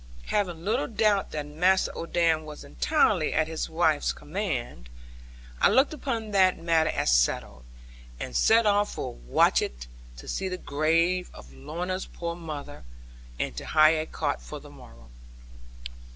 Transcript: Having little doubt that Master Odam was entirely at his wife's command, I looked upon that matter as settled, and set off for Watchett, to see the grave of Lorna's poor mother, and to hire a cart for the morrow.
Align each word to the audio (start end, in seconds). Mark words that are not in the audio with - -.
Having 0.29 0.65
little 0.65 0.87
doubt 0.87 1.29
that 1.29 1.45
Master 1.45 1.91
Odam 1.95 2.43
was 2.43 2.63
entirely 2.63 3.33
at 3.33 3.47
his 3.47 3.69
wife's 3.69 4.13
command, 4.13 4.89
I 5.61 5.69
looked 5.69 5.93
upon 5.93 6.31
that 6.31 6.57
matter 6.57 6.89
as 6.89 7.13
settled, 7.13 7.65
and 8.19 8.35
set 8.35 8.65
off 8.65 8.95
for 8.95 9.13
Watchett, 9.13 9.85
to 10.17 10.27
see 10.27 10.49
the 10.49 10.57
grave 10.57 11.29
of 11.35 11.53
Lorna's 11.53 12.07
poor 12.07 12.35
mother, 12.35 12.83
and 13.37 13.55
to 13.57 13.63
hire 13.67 13.99
a 14.01 14.05
cart 14.07 14.41
for 14.41 14.59
the 14.59 14.71
morrow. 14.71 15.11